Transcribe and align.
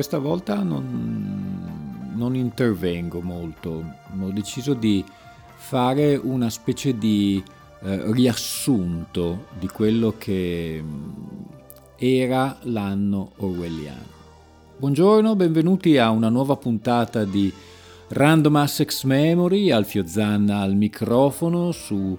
Questa 0.00 0.18
volta 0.18 0.62
non, 0.62 2.12
non 2.14 2.34
intervengo 2.34 3.20
molto, 3.20 3.84
ho 4.18 4.30
deciso 4.30 4.72
di 4.72 5.04
fare 5.56 6.16
una 6.16 6.48
specie 6.48 6.96
di 6.96 7.44
eh, 7.82 8.10
riassunto 8.10 9.48
di 9.58 9.68
quello 9.68 10.14
che 10.16 10.82
mm, 10.82 11.08
era 11.96 12.56
l'anno 12.62 13.32
orwelliano. 13.36 14.06
Buongiorno, 14.78 15.36
benvenuti 15.36 15.98
a 15.98 16.08
una 16.08 16.30
nuova 16.30 16.56
puntata 16.56 17.26
di 17.26 17.52
Random 18.08 18.56
Assex 18.56 19.04
Memory, 19.04 19.70
Alfio 19.70 20.06
Zanna 20.06 20.60
al 20.60 20.76
microfono 20.76 21.72
su 21.72 22.16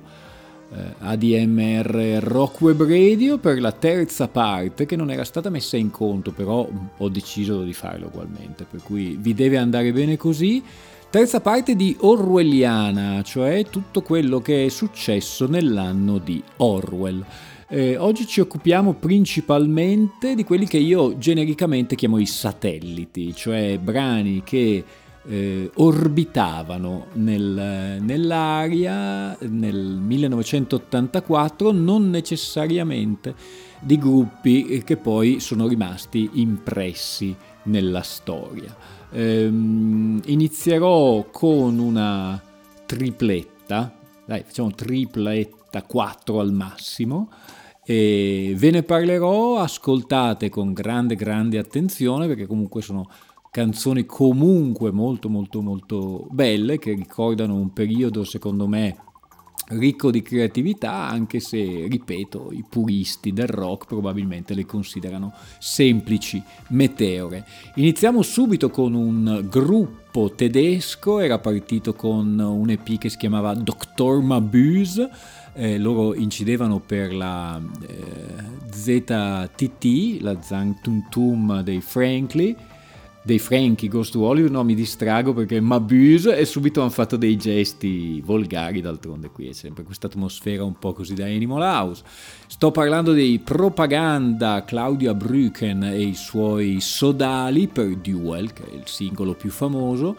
ADMR 1.00 2.20
Rock 2.22 2.62
Web 2.62 2.84
Radio 2.84 3.38
per 3.38 3.60
la 3.60 3.72
terza 3.72 4.28
parte 4.28 4.86
che 4.86 4.96
non 4.96 5.12
era 5.12 5.24
stata 5.24 5.50
messa 5.50 5.76
in 5.78 5.92
conto, 5.92 6.32
però 6.32 6.68
ho 6.98 7.10
deciso 7.10 7.64
di 7.64 7.74
farlo 7.74 8.08
ugualmente, 8.08 8.66
per 8.70 8.82
cui 8.82 9.18
vi 9.20 9.34
deve 9.34 9.58
andare 9.58 9.92
bene 9.92 10.18
così. 10.18 10.64
Terza 11.10 11.42
parte 11.42 11.76
di 11.76 11.96
Orwelliana, 12.00 13.22
cioè 13.22 13.66
tutto 13.70 14.02
quello 14.02 14.40
che 14.40 14.66
è 14.66 14.70
successo 14.70 15.46
nell'anno 15.46 16.20
di 16.20 16.42
Orwell. 16.58 17.26
Eh, 17.68 17.98
oggi 17.98 18.26
ci 18.26 18.40
occupiamo 18.40 18.94
principalmente 18.94 20.36
di 20.36 20.44
quelli 20.44 20.68
che 20.68 20.78
io 20.78 21.18
genericamente 21.18 21.96
chiamo 21.96 22.18
i 22.18 22.26
satelliti, 22.26 23.34
cioè 23.36 23.78
brani 23.78 24.42
che 24.44 24.84
eh, 25.28 25.70
orbitavano 25.76 27.08
nel, 27.14 27.98
nell'aria 28.02 29.38
nel 29.40 29.78
1984, 29.78 31.72
non 31.72 32.10
necessariamente 32.10 33.36
di 33.80 33.98
gruppi 33.98 34.84
che 34.84 34.98
poi 34.98 35.40
sono 35.40 35.68
rimasti 35.68 36.30
impressi 36.34 37.36
nella 37.64 38.02
storia. 38.02 38.76
Eh, 39.12 39.46
inizierò 39.46 41.26
con 41.32 41.80
una 41.80 42.42
tripletta, 42.86 43.94
dai, 44.26 44.44
facciamo 44.46 44.72
tripletta 44.72 45.84
4 45.84 46.40
al 46.40 46.52
massimo. 46.52 47.30
E 47.84 48.54
ve 48.58 48.70
ne 48.70 48.84
parlerò, 48.84 49.58
ascoltate 49.58 50.50
con 50.50 50.72
grande 50.72 51.16
grande 51.16 51.58
attenzione 51.58 52.28
perché 52.28 52.46
comunque 52.46 52.81
sono 52.84 53.10
canzoni 53.51 54.06
comunque 54.06 54.91
molto 54.91 55.28
molto 55.28 55.62
molto 55.62 56.25
belle 56.31 56.79
che 56.79 56.94
ricordano 56.94 57.56
un 57.56 57.73
periodo 57.73 58.23
secondo 58.23 58.66
me 58.66 58.95
ricco 59.72 60.09
di 60.09 60.22
creatività 60.22 61.09
anche 61.09 61.41
se 61.41 61.85
ripeto 61.89 62.53
i 62.53 62.63
puristi 62.67 63.34
del 63.34 63.50
rock 63.50 63.88
probabilmente 63.88 64.53
le 64.53 64.66
considerano 64.66 65.34
semplici 65.59 66.41
meteore 66.69 67.45
iniziamo 67.75 68.22
subito 68.22 68.69
con 68.69 68.94
un 68.94 69.45
gruppo 69.50 70.31
tedesco 70.31 71.19
era 71.19 71.38
partito 71.38 71.94
con 71.94 72.39
un 72.39 72.69
EP 72.69 72.97
che 72.97 73.09
si 73.09 73.18
chiamava 73.18 73.53
Dr. 73.53 74.22
Mabuse 74.22 75.09
eh, 75.53 75.78
loro 75.78 76.16
incidevano 76.16 76.79
per 76.79 77.13
la 77.13 77.62
eh, 77.85 78.72
ZTT, 78.72 80.22
la 80.22 80.41
Zangtuntum 80.41 81.62
dei 81.62 81.81
Franklin, 81.81 82.56
dei 83.24 83.38
Frankie 83.40 83.88
Ghost 83.88 84.16
Hollywood, 84.16 84.52
no 84.52 84.64
mi 84.64 84.74
distrago 84.74 85.34
perché 85.34 85.59
Mabuse 85.59 86.36
e 86.36 86.46
subito 86.46 86.82
hanno 86.82 86.90
fatto 86.90 87.18
dei 87.18 87.38
gesti 87.38 88.20
volgari, 88.22 88.82
d'altronde 88.82 89.30
qui 89.30 89.48
è 89.48 89.54
sempre 89.54 89.84
questa 89.84 90.08
atmosfera 90.08 90.64
un 90.64 90.78
po' 90.80 90.94
così 90.94 91.14
da 91.14 91.26
Animal 91.26 91.62
House. 91.62 92.04
Sto 92.48 92.72
parlando 92.72 93.14
dei 93.14 93.40
Propaganda, 93.40 94.64
Claudia 94.66 95.14
Brücken 95.14 95.84
e 95.84 96.02
i 96.02 96.16
suoi 96.16 96.80
sodali 96.81 97.68
per 97.68 97.96
Duel, 97.98 98.54
che 98.54 98.64
è 98.64 98.74
il 98.74 98.84
singolo 98.86 99.34
più 99.34 99.52
famoso, 99.52 100.18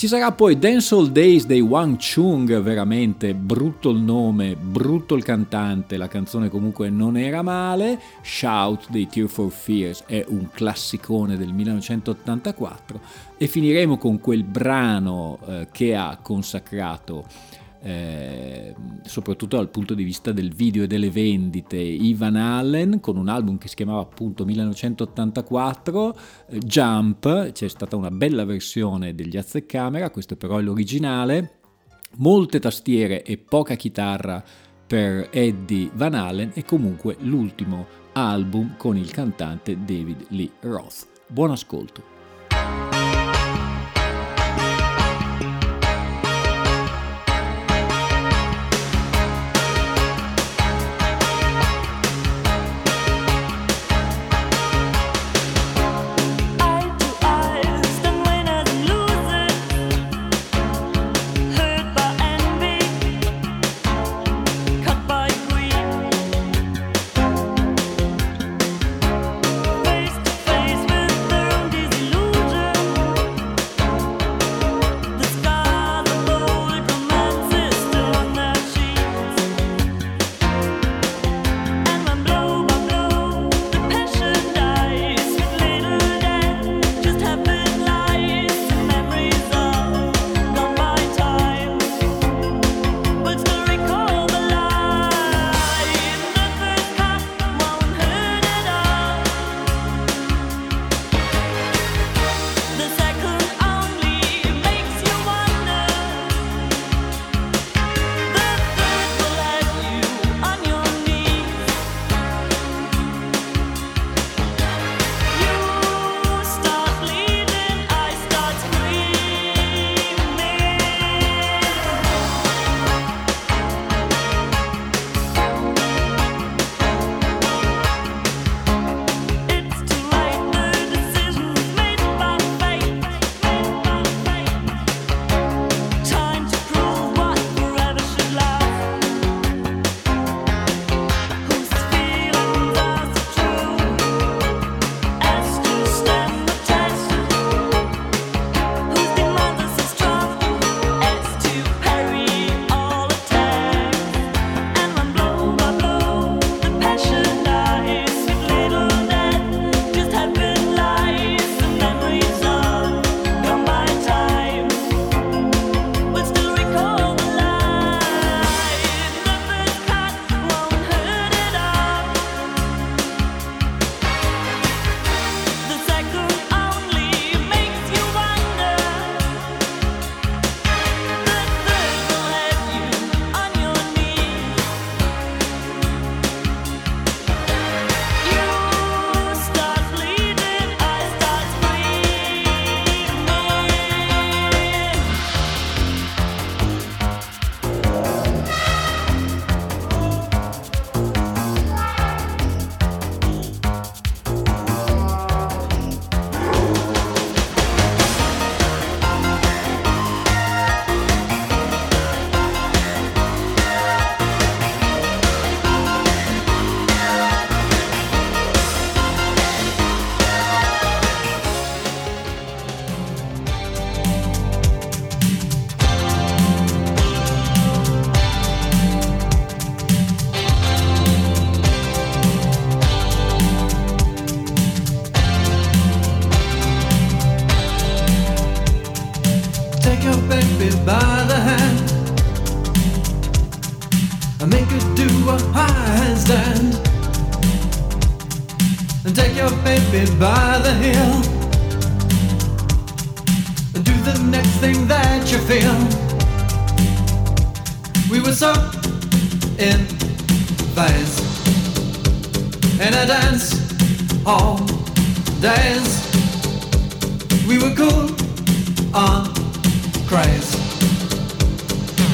ci 0.00 0.08
sarà 0.08 0.32
poi 0.32 0.58
Dance 0.58 0.94
All 0.94 1.08
Days 1.08 1.44
dei 1.44 1.60
Wang 1.60 1.98
Chung, 1.98 2.58
veramente 2.62 3.34
brutto 3.34 3.90
il 3.90 3.98
nome, 3.98 4.56
brutto 4.56 5.14
il 5.14 5.22
cantante, 5.22 5.98
la 5.98 6.08
canzone 6.08 6.48
comunque 6.48 6.88
non 6.88 7.18
era 7.18 7.42
male. 7.42 8.00
Shout 8.22 8.88
dei 8.88 9.06
Tear 9.08 9.28
for 9.28 9.50
Fears 9.50 10.04
è 10.06 10.24
un 10.28 10.48
classicone 10.50 11.36
del 11.36 11.52
1984 11.52 13.00
e 13.36 13.46
finiremo 13.46 13.98
con 13.98 14.20
quel 14.20 14.42
brano 14.42 15.38
eh, 15.46 15.68
che 15.70 15.94
ha 15.94 16.18
consacrato 16.22 17.26
eh, 17.82 18.74
soprattutto 19.04 19.56
dal 19.56 19.70
punto 19.70 19.94
di 19.94 20.04
vista 20.04 20.32
del 20.32 20.52
video 20.52 20.84
e 20.84 20.86
delle 20.86 21.10
vendite, 21.10 21.76
Ivan 21.76 22.36
Allen 22.36 23.00
con 23.00 23.16
un 23.16 23.28
album 23.28 23.58
che 23.58 23.68
si 23.68 23.74
chiamava 23.74 24.00
appunto 24.00 24.44
1984, 24.44 26.18
eh, 26.48 26.58
Jump, 26.58 27.52
c'è 27.52 27.68
stata 27.68 27.96
una 27.96 28.10
bella 28.10 28.44
versione 28.44 29.14
degli 29.14 29.36
Azzeccamera, 29.36 30.10
questo 30.10 30.36
però 30.36 30.58
è 30.58 30.62
l'originale, 30.62 31.60
molte 32.16 32.58
tastiere 32.58 33.22
e 33.22 33.38
poca 33.38 33.74
chitarra 33.76 34.42
per 34.86 35.28
Eddie 35.30 35.90
Van 35.94 36.14
Allen 36.14 36.50
e 36.54 36.64
comunque 36.64 37.16
l'ultimo 37.20 37.86
album 38.12 38.76
con 38.76 38.96
il 38.96 39.10
cantante 39.10 39.76
David 39.84 40.26
Lee 40.30 40.50
Roth. 40.60 41.06
Buon 41.28 41.52
ascolto. 41.52 42.19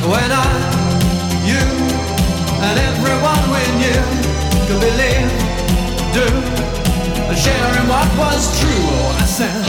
When 0.08 0.30
I, 0.30 0.46
you, 1.50 1.62
and 2.66 2.78
everyone 2.90 3.42
we 3.50 3.62
knew 3.80 4.02
could 4.66 4.80
believe, 4.86 5.30
do, 6.14 6.26
and 7.26 7.36
share 7.36 7.72
in 7.80 7.88
what 7.88 8.08
was 8.16 8.42
true. 8.60 8.86
I 9.18 9.26
said, 9.26 9.64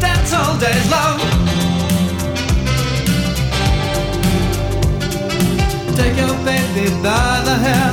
dance 0.00 0.32
all 0.34 0.58
days 0.58 0.86
long. 0.90 1.18
Take 5.96 6.16
your 6.18 6.36
baby 6.44 6.90
by 7.02 7.40
the 7.48 7.56
hair 7.66 7.92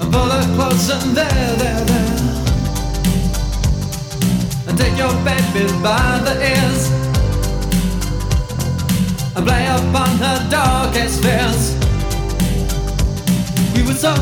and 0.00 0.12
pull 0.12 0.30
her 0.30 0.54
close 0.54 0.88
and 0.90 1.16
there, 1.16 1.56
there, 1.56 1.84
there. 1.84 2.47
And 4.78 4.86
take 4.86 4.98
your 4.98 5.12
baby 5.24 5.66
by 5.82 6.20
the 6.24 6.34
ears 6.40 6.90
and 9.34 9.46
play 9.46 9.66
upon 9.66 10.08
her 10.18 10.48
darkest 10.50 11.22
fears. 11.22 11.74
We 13.74 13.82
were 13.82 13.94
so 13.94 14.14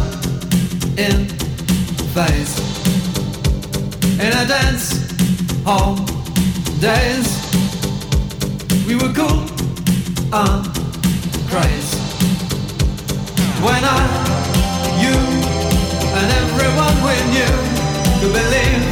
in 0.97 1.29
phase 2.14 2.56
in 4.19 4.32
a 4.32 4.47
dance 4.47 5.12
hall 5.64 5.97
days. 6.81 7.26
We 8.87 8.94
were 8.94 9.12
cool 9.12 9.44
on 10.32 10.64
craze 11.49 11.94
when 13.61 13.82
I, 13.85 14.00
you, 15.02 15.17
and 16.17 16.26
everyone 16.43 16.97
we 17.05 17.17
knew 17.32 17.56
could 18.20 18.32
believe, 18.32 18.85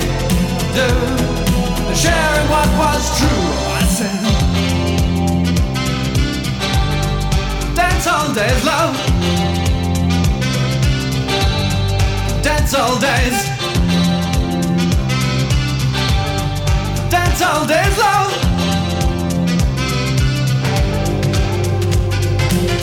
do, 0.75 1.34
share 1.95 2.37
what 2.53 2.69
was 2.79 3.03
true. 3.19 3.47
I 3.79 3.85
said, 3.97 4.21
dance 7.75 8.07
all 8.07 8.35
days, 8.35 8.65
love. 8.65 8.95
Dance 12.43 12.75
all 12.75 12.99
days. 12.99 13.37
Dance 17.11 17.43
all 17.43 17.67
days, 17.67 17.99
love. 17.99 18.33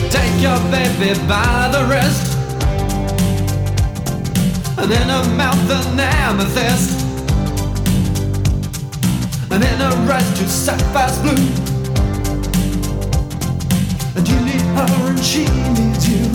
Take 0.10 0.41
your 0.41 0.60
baby 0.72 1.13
by 1.27 1.70
the 1.72 1.86
wrist 1.89 2.38
And 4.77 4.91
in 4.91 5.08
her 5.08 5.36
mouth 5.36 5.70
an 5.70 6.00
amethyst 6.00 7.00
And 9.62 9.70
in 9.70 9.80
her 9.80 10.12
eyes 10.12 10.39
two 10.39 10.48
sapphires 10.48 11.20
blue. 11.20 11.38
And 14.15 14.27
you 14.27 14.39
need 14.41 14.65
her 14.74 15.10
and 15.10 15.20
she 15.20 15.46
needs 15.46 16.10
you. 16.10 16.25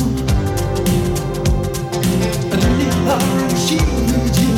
And 2.53 2.63
you 2.63 2.71
need 2.79 2.97
her 3.09 3.19
and 3.43 3.59
she 3.59 3.79
needs 4.07 4.39
you. 4.39 4.55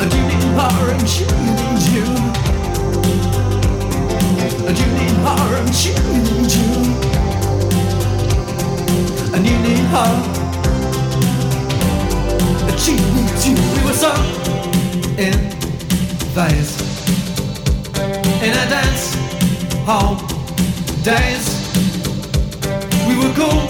And 0.00 0.08
you 0.14 0.22
need 0.30 0.46
her 0.56 0.90
and 0.94 1.06
she 1.06 1.24
needs 1.44 1.84
you. 1.92 2.04
And 4.66 4.78
you 4.78 4.86
need 4.96 5.16
her 5.26 5.56
and 5.60 5.74
she 5.74 5.92
needs 5.92 6.56
you. 6.56 6.68
And 9.34 9.42
you 9.46 9.56
need 9.58 9.84
her 9.92 10.12
And 12.66 12.78
she 12.80 12.94
needs 12.94 13.46
you. 13.46 13.56
We 13.76 13.80
were 13.84 13.92
so 13.92 14.12
in 15.18 15.67
phase 16.38 16.80
In 18.46 18.52
a 18.52 18.66
dance 18.70 19.16
hall 19.88 20.14
days 21.02 21.46
We 23.08 23.14
were 23.20 23.34
cool 23.34 23.62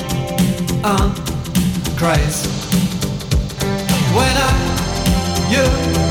on 0.85 1.15
craze 1.97 2.45
When 4.17 4.35
I, 4.49 4.53
you 5.55 6.08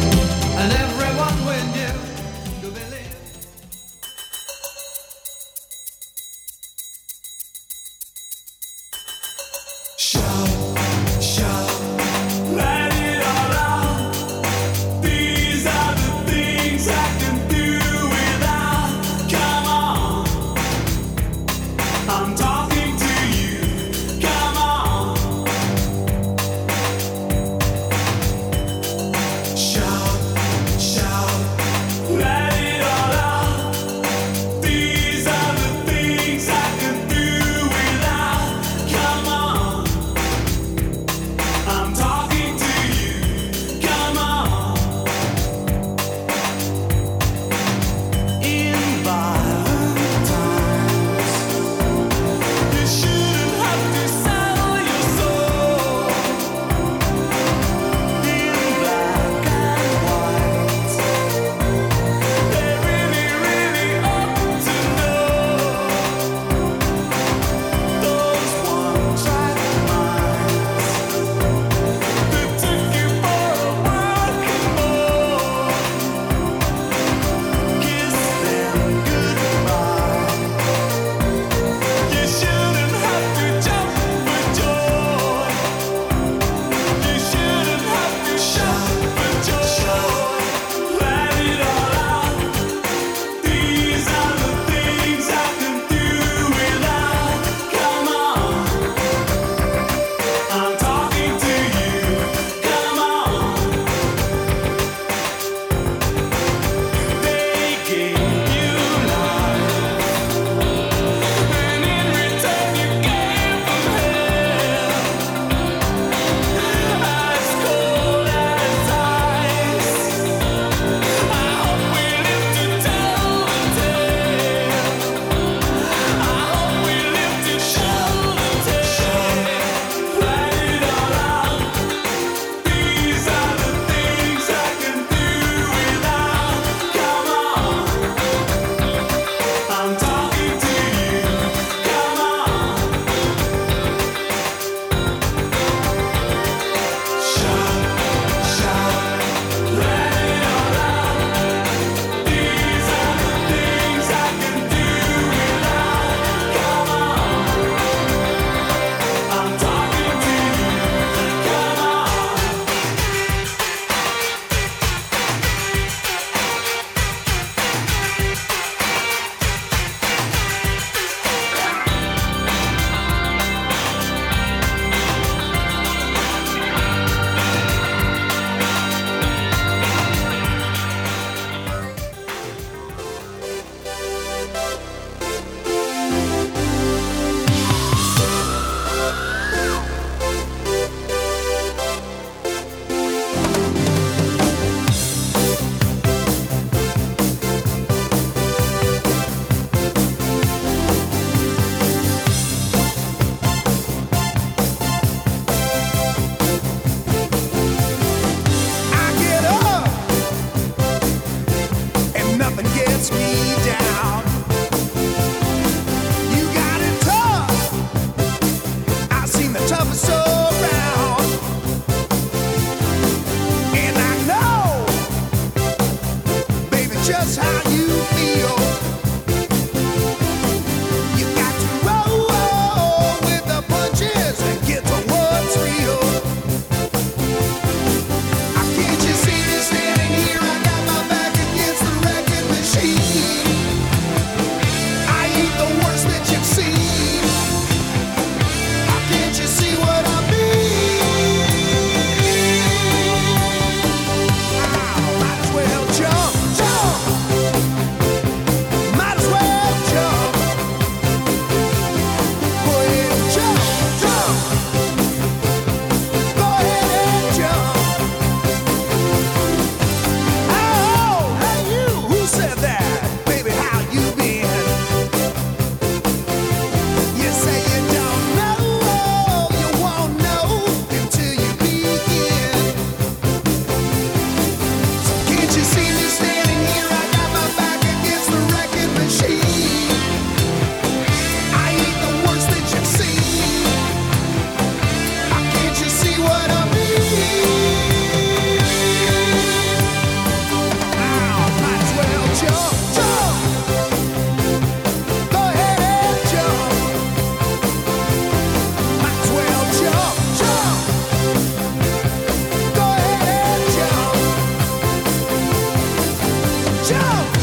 E 316.89 317.36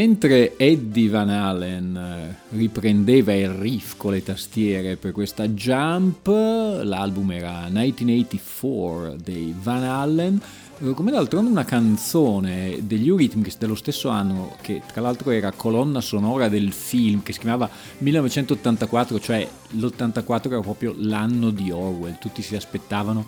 mentre 0.00 0.56
Eddie 0.56 1.10
Van 1.10 1.28
Halen 1.28 1.94
eh, 1.94 2.56
riprendeva 2.56 3.34
il 3.34 3.50
riff 3.50 3.98
con 3.98 4.12
le 4.12 4.22
tastiere 4.22 4.96
per 4.96 5.12
questa 5.12 5.46
Jump, 5.46 6.26
l'album 6.26 7.30
era 7.32 7.68
1984 7.68 9.16
dei 9.22 9.54
Van 9.60 9.82
Halen, 9.82 10.40
eh, 10.78 10.94
come 10.94 11.10
d'altronde 11.10 11.50
una 11.50 11.66
canzone 11.66 12.78
degli 12.80 13.08
Eurythmics 13.08 13.58
dello 13.58 13.74
stesso 13.74 14.08
anno, 14.08 14.56
che 14.62 14.80
tra 14.90 15.02
l'altro 15.02 15.32
era 15.32 15.52
colonna 15.52 16.00
sonora 16.00 16.48
del 16.48 16.72
film, 16.72 17.22
che 17.22 17.34
si 17.34 17.40
chiamava 17.40 17.68
1984, 17.98 19.20
cioè 19.20 19.46
l'84 19.72 20.46
era 20.46 20.60
proprio 20.60 20.94
l'anno 20.96 21.50
di 21.50 21.70
Orwell, 21.70 22.16
tutti 22.18 22.40
si 22.40 22.56
aspettavano 22.56 23.26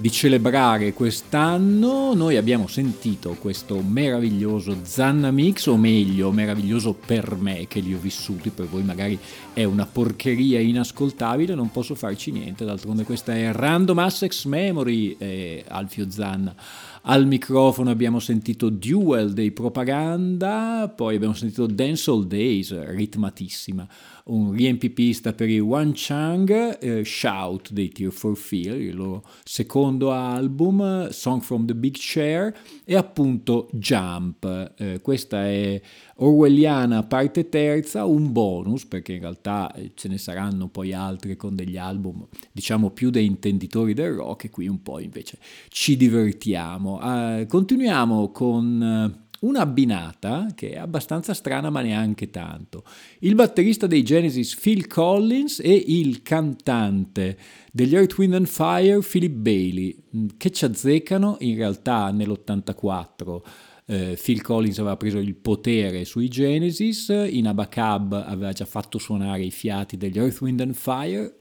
di 0.00 0.12
celebrare 0.12 0.92
quest'anno, 0.92 2.14
noi 2.14 2.36
abbiamo 2.36 2.68
sentito 2.68 3.36
questo 3.40 3.82
meraviglioso 3.82 4.76
Zanna 4.82 5.32
Mix, 5.32 5.66
o 5.66 5.76
meglio, 5.76 6.30
meraviglioso 6.30 6.94
per 6.94 7.34
me 7.34 7.66
che 7.66 7.80
li 7.80 7.92
ho 7.94 7.98
vissuti, 7.98 8.50
per 8.50 8.66
voi 8.66 8.84
magari 8.84 9.18
è 9.52 9.64
una 9.64 9.86
porcheria 9.86 10.60
inascoltabile, 10.60 11.56
non 11.56 11.72
posso 11.72 11.96
farci 11.96 12.30
niente, 12.30 12.64
d'altronde 12.64 13.02
questa 13.02 13.34
è 13.34 13.50
Random 13.50 13.98
Assex 13.98 14.44
Memory, 14.44 15.16
eh, 15.18 15.64
Alfio 15.66 16.08
Zanna. 16.08 16.54
Al 17.02 17.26
microfono 17.26 17.90
abbiamo 17.90 18.20
sentito 18.20 18.68
Duel 18.68 19.32
dei 19.32 19.50
Propaganda, 19.50 20.92
poi 20.94 21.16
abbiamo 21.16 21.34
sentito 21.34 21.66
Dance 21.66 22.08
All 22.08 22.24
Days, 22.24 22.84
ritmatissima 22.84 23.88
un 24.28 24.52
riempipista 24.52 25.32
per 25.32 25.48
i 25.48 25.60
One 25.60 25.92
Chang, 25.94 26.78
eh, 26.80 27.04
Shout 27.04 27.72
dei 27.72 27.88
Tear 27.90 28.12
for 28.12 28.36
Fear, 28.36 28.76
il 28.76 28.94
loro 28.94 29.24
secondo 29.44 30.12
album, 30.12 31.08
Song 31.10 31.40
from 31.40 31.66
the 31.66 31.74
Big 31.74 31.94
Chair, 31.98 32.54
e 32.84 32.96
appunto 32.96 33.68
Jump. 33.72 34.72
Eh, 34.76 35.00
questa 35.02 35.46
è 35.46 35.80
Orwelliana 36.16 37.04
parte 37.04 37.48
terza, 37.48 38.04
un 38.04 38.32
bonus, 38.32 38.86
perché 38.86 39.14
in 39.14 39.20
realtà 39.20 39.72
eh, 39.72 39.92
ce 39.94 40.08
ne 40.08 40.18
saranno 40.18 40.68
poi 40.68 40.92
altre 40.92 41.36
con 41.36 41.54
degli 41.54 41.76
album, 41.76 42.26
diciamo 42.52 42.90
più 42.90 43.10
dei 43.10 43.26
intenditori 43.26 43.94
del 43.94 44.12
rock, 44.12 44.44
e 44.44 44.50
qui 44.50 44.68
un 44.68 44.82
po' 44.82 44.98
invece 44.98 45.38
ci 45.68 45.96
divertiamo. 45.96 47.00
Eh, 47.02 47.46
continuiamo 47.48 48.30
con 48.30 48.82
eh, 48.82 49.27
una 49.40 49.60
abbinata 49.60 50.48
che 50.54 50.70
è 50.70 50.78
abbastanza 50.78 51.34
strana 51.34 51.70
ma 51.70 51.80
neanche 51.80 52.30
tanto. 52.30 52.84
Il 53.20 53.34
batterista 53.34 53.86
dei 53.86 54.02
Genesis 54.02 54.58
Phil 54.58 54.86
Collins 54.86 55.60
e 55.60 55.72
il 55.72 56.22
cantante 56.22 57.38
degli 57.72 57.94
Earth, 57.94 58.16
Wind 58.18 58.34
and 58.34 58.46
Fire 58.46 58.98
Philip 59.00 59.32
Bailey 59.32 59.96
mm, 60.16 60.26
che 60.36 60.50
ci 60.50 60.64
azzeccano. 60.64 61.36
In 61.40 61.56
realtà 61.56 62.10
nell'84 62.10 63.40
eh, 63.86 64.18
Phil 64.22 64.42
Collins 64.42 64.78
aveva 64.78 64.96
preso 64.96 65.18
il 65.18 65.34
potere 65.34 66.04
sui 66.04 66.28
Genesis, 66.28 67.08
in 67.08 67.46
Abacab 67.46 68.12
aveva 68.12 68.52
già 68.52 68.66
fatto 68.66 68.98
suonare 68.98 69.44
i 69.44 69.50
fiati 69.50 69.96
degli 69.96 70.18
Earth, 70.18 70.40
Wind 70.40 70.60
and 70.60 70.74
Fire 70.74 71.34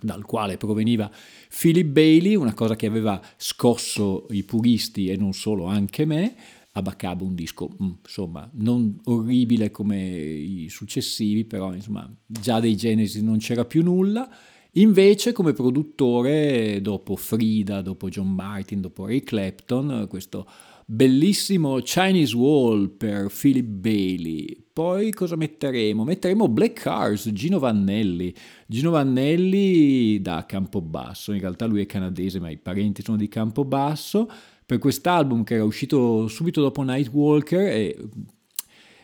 dal 0.00 0.24
quale 0.24 0.56
proveniva 0.56 1.10
Philip 1.58 1.86
Bailey, 1.86 2.34
una 2.34 2.54
cosa 2.54 2.76
che 2.76 2.86
aveva 2.86 3.20
scosso 3.36 4.26
i 4.30 4.42
puristi 4.44 5.08
e 5.08 5.16
non 5.16 5.32
solo 5.32 5.64
anche 5.66 6.04
me, 6.04 6.34
Abacab 6.76 7.20
un 7.22 7.34
disco 7.34 7.70
mm, 7.82 7.90
insomma 8.04 8.48
non 8.54 8.98
orribile 9.04 9.70
come 9.70 9.98
i 9.98 10.68
successivi 10.68 11.44
però 11.44 11.74
insomma 11.74 12.10
già 12.26 12.60
dei 12.60 12.76
Genesis 12.76 13.22
non 13.22 13.38
c'era 13.38 13.64
più 13.64 13.82
nulla 13.82 14.28
invece 14.72 15.32
come 15.32 15.52
produttore 15.52 16.80
dopo 16.82 17.16
Frida 17.16 17.80
dopo 17.82 18.08
John 18.08 18.32
Martin 18.32 18.80
dopo 18.80 19.06
Ray 19.06 19.22
Clapton 19.22 20.06
questo 20.08 20.46
bellissimo 20.84 21.80
Chinese 21.80 22.36
Wall 22.36 22.96
per 22.96 23.30
Philip 23.30 23.66
Bailey 23.66 24.64
poi 24.76 25.10
cosa 25.12 25.36
metteremo? 25.36 26.04
Metteremo 26.04 26.48
Black 26.48 26.82
Cars, 26.82 27.30
Gino 27.32 27.58
Vannelli. 27.58 28.34
Gino 28.66 28.90
Vannelli 28.90 30.20
da 30.20 30.44
Campobasso, 30.44 31.32
in 31.32 31.40
realtà 31.40 31.64
lui 31.64 31.80
è 31.80 31.86
canadese 31.86 32.40
ma 32.40 32.50
i 32.50 32.58
parenti 32.58 33.02
sono 33.02 33.16
di 33.16 33.26
Campobasso 33.26 34.30
per 34.66 34.78
quest'album 34.78 35.44
che 35.44 35.54
era 35.54 35.64
uscito 35.64 36.26
subito 36.26 36.60
dopo 36.60 36.82
Nightwalker 36.82 37.68
e 37.68 37.96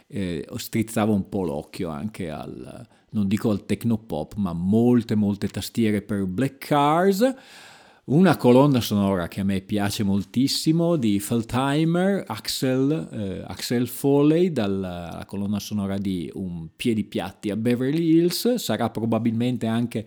eh, 0.08 0.46
strizzava 0.56 1.12
un 1.12 1.28
po' 1.28 1.44
l'occhio 1.44 1.88
anche 1.88 2.28
al, 2.28 2.86
non 3.10 3.28
dico 3.28 3.50
al 3.50 3.64
technopop, 3.64 4.34
ma 4.34 4.52
molte 4.52 5.14
molte 5.14 5.48
tastiere 5.48 6.02
per 6.02 6.26
Black 6.26 6.58
Cars. 6.66 7.34
Una 8.04 8.36
colonna 8.36 8.80
sonora 8.80 9.28
che 9.28 9.40
a 9.40 9.44
me 9.44 9.60
piace 9.60 10.02
moltissimo 10.02 10.96
di 10.96 11.20
Feltheimer, 11.20 12.24
Axel, 12.26 13.08
eh, 13.12 13.44
Axel 13.46 13.86
Foley, 13.86 14.50
dalla 14.50 15.22
colonna 15.28 15.60
sonora 15.60 15.96
di 15.98 16.28
Un 16.34 16.70
piedi 16.74 17.04
piatti 17.04 17.50
a 17.50 17.56
Beverly 17.56 18.16
Hills, 18.16 18.54
sarà 18.54 18.90
probabilmente 18.90 19.66
anche 19.68 20.04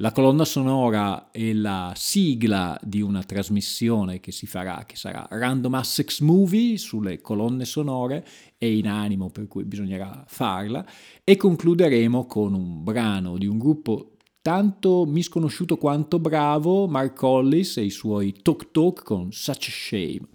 la 0.00 0.12
colonna 0.12 0.44
sonora 0.44 1.30
e 1.30 1.54
la 1.54 1.92
sigla 1.96 2.78
di 2.82 3.00
una 3.00 3.22
trasmissione 3.22 4.20
che 4.20 4.30
si 4.30 4.46
farà, 4.46 4.84
che 4.86 4.94
sarà 4.96 5.26
Random 5.28 5.74
Assex 5.74 6.20
Movie 6.20 6.76
sulle 6.78 7.20
colonne 7.20 7.64
sonore, 7.64 8.24
è 8.56 8.64
in 8.64 8.86
animo 8.86 9.28
per 9.30 9.48
cui 9.48 9.64
bisognerà 9.64 10.24
farla, 10.28 10.86
e 11.24 11.36
concluderemo 11.36 12.26
con 12.26 12.54
un 12.54 12.84
brano 12.84 13.38
di 13.38 13.46
un 13.46 13.58
gruppo 13.58 14.12
tanto 14.40 15.04
misconosciuto 15.04 15.76
quanto 15.76 16.20
bravo, 16.20 16.86
Mark 16.86 17.20
Hollis 17.20 17.78
e 17.78 17.82
i 17.82 17.90
suoi 17.90 18.32
Talk 18.40 18.70
Talk 18.70 19.02
con 19.02 19.32
Such 19.32 19.66
a 19.68 19.72
Shame, 19.72 20.28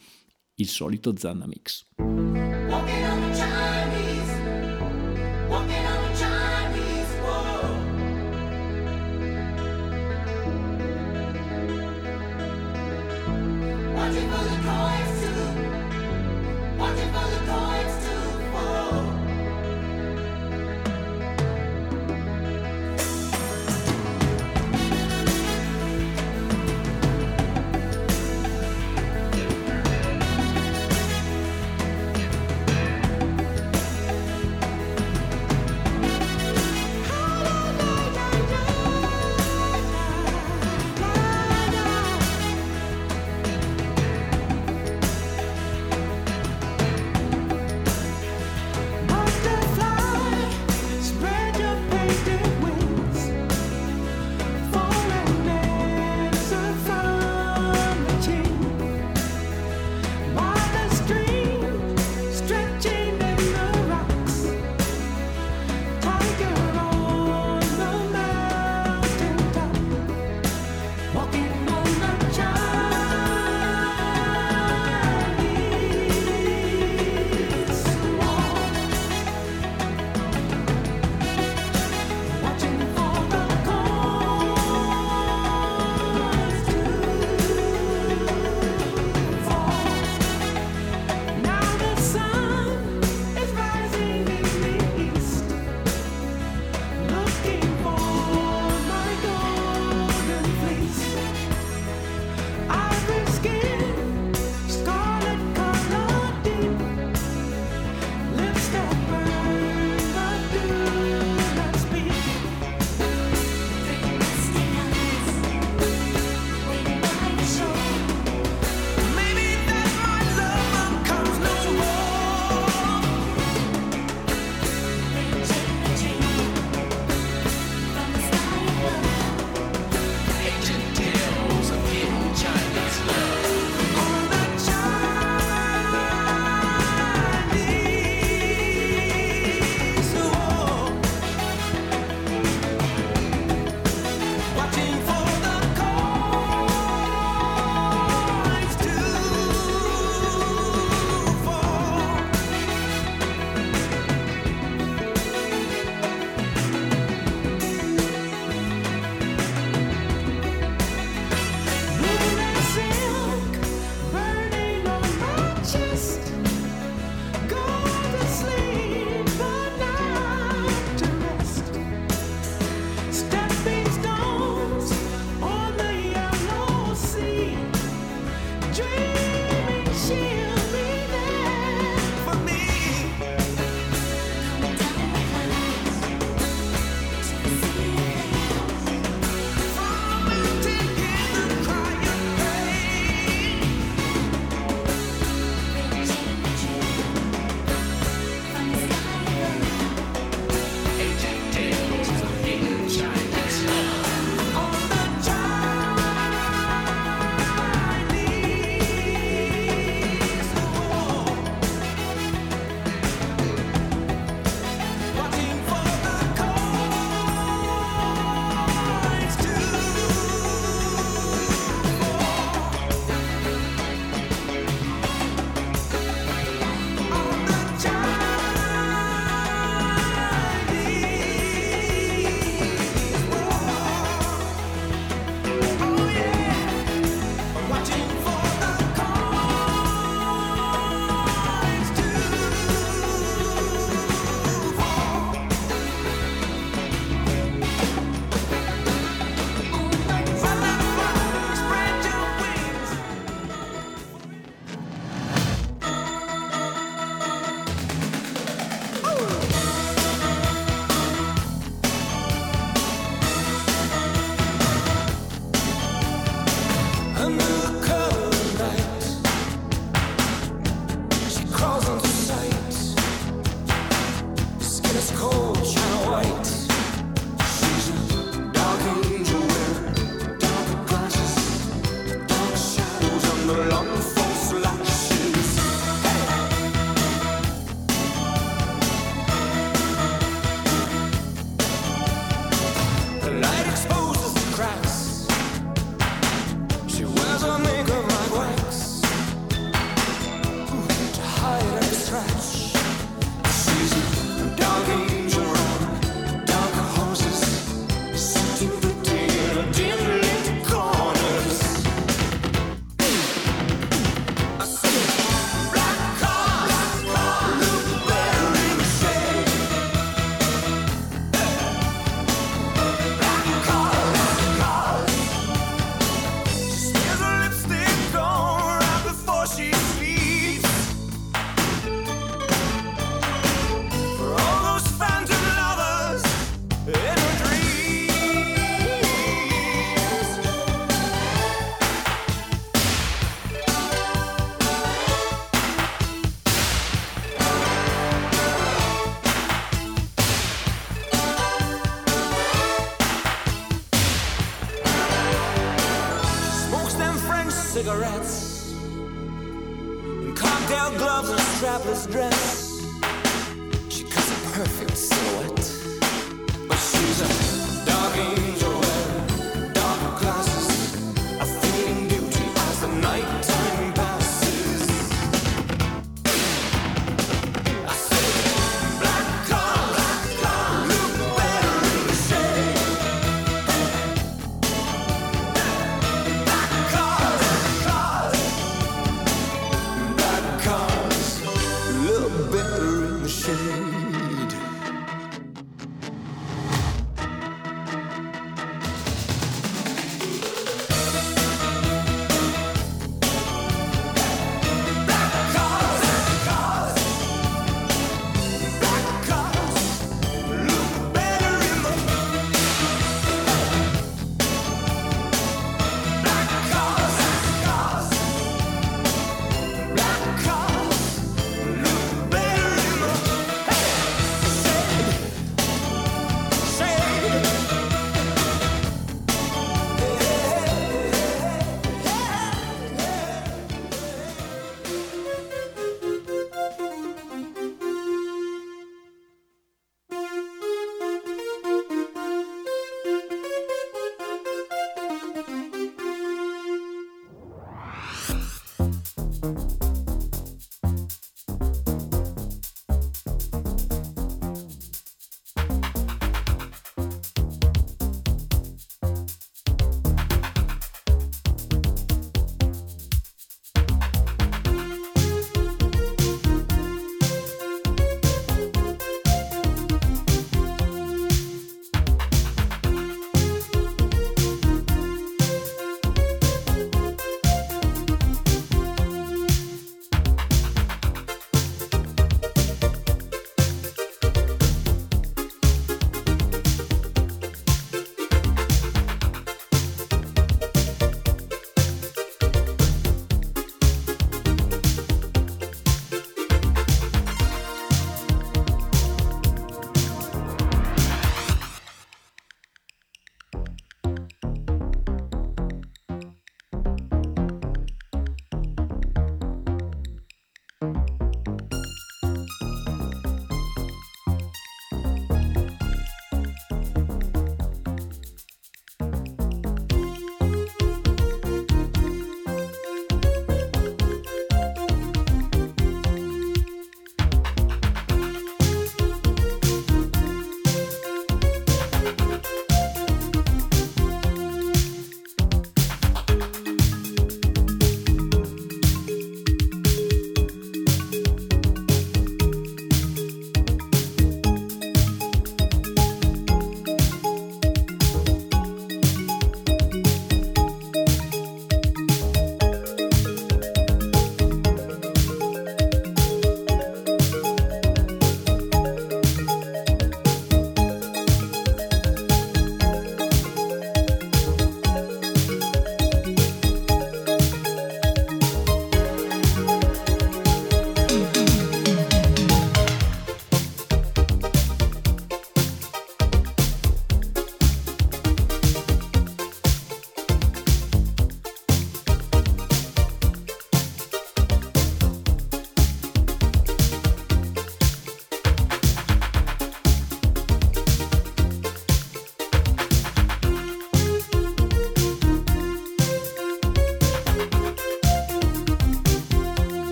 il 0.56 0.68
solito 0.68 1.14
Zanna 1.16 1.48
Mix. 1.48 1.86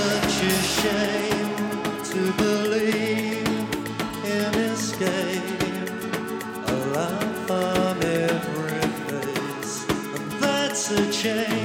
Such 0.00 0.42
a 0.42 0.58
shame 0.78 1.54
to 2.10 2.20
believe 2.42 3.46
in 4.36 4.54
escape. 4.72 5.62
A 6.66 6.78
on 7.50 7.96
every 8.02 8.80
face, 9.08 9.74
and 10.14 10.26
that's 10.42 10.90
a 10.90 11.12
change. 11.12 11.59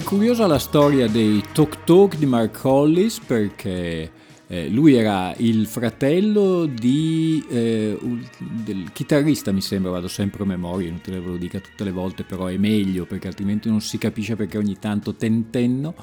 È 0.00 0.02
curiosa 0.02 0.46
la 0.46 0.58
storia 0.58 1.08
dei 1.08 1.44
Tok 1.52 1.84
Tok 1.84 2.16
di 2.16 2.24
Mark 2.24 2.58
Hollis 2.64 3.18
perché 3.18 4.10
eh, 4.46 4.68
lui 4.70 4.94
era 4.94 5.34
il 5.36 5.66
fratello 5.66 6.64
di, 6.64 7.44
eh, 7.50 7.98
del 8.38 8.92
chitarrista, 8.94 9.52
mi 9.52 9.60
sembra, 9.60 9.90
vado 9.90 10.08
sempre 10.08 10.42
a 10.42 10.46
memoria, 10.46 10.88
inutile 10.88 11.20
ve 11.20 11.26
lo 11.26 11.36
dica 11.36 11.60
tutte 11.60 11.84
le 11.84 11.90
volte, 11.90 12.24
però 12.24 12.46
è 12.46 12.56
meglio 12.56 13.04
perché 13.04 13.28
altrimenti 13.28 13.68
non 13.68 13.82
si 13.82 13.98
capisce 13.98 14.36
perché 14.36 14.56
ogni 14.56 14.78
tanto 14.78 15.16
tentenno, 15.16 15.94